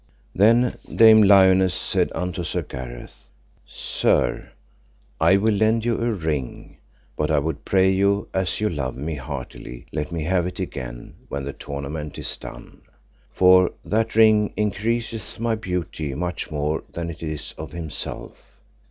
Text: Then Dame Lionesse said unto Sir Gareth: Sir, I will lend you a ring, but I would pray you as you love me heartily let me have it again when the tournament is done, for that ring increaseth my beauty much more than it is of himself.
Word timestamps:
Then 0.33 0.79
Dame 0.95 1.21
Lionesse 1.21 1.75
said 1.75 2.11
unto 2.15 2.43
Sir 2.43 2.63
Gareth: 2.63 3.27
Sir, 3.67 4.51
I 5.19 5.37
will 5.37 5.53
lend 5.53 5.85
you 5.85 6.01
a 6.01 6.11
ring, 6.11 6.77
but 7.15 7.29
I 7.29 7.37
would 7.37 7.63
pray 7.65 7.91
you 7.91 8.27
as 8.33 8.59
you 8.59 8.67
love 8.67 8.97
me 8.97 9.13
heartily 9.13 9.85
let 9.93 10.11
me 10.11 10.23
have 10.23 10.47
it 10.47 10.59
again 10.59 11.13
when 11.29 11.43
the 11.43 11.53
tournament 11.53 12.17
is 12.17 12.35
done, 12.35 12.81
for 13.31 13.73
that 13.85 14.15
ring 14.15 14.53
increaseth 14.57 15.39
my 15.39 15.53
beauty 15.53 16.15
much 16.15 16.49
more 16.49 16.83
than 16.91 17.11
it 17.11 17.21
is 17.21 17.53
of 17.55 17.71
himself. 17.71 18.39